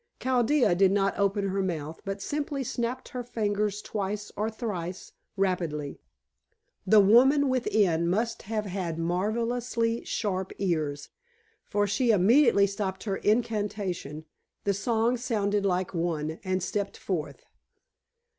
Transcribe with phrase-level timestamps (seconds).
[0.19, 5.99] Chaldea did not open her mouth, but simply snapped her fingers twice or thrice rapidly.
[6.87, 11.09] The woman within must have had marvellously sharp ears,
[11.67, 14.25] for she immediately stopped her incantation
[14.63, 17.45] the songs sounded like one and stepped forth.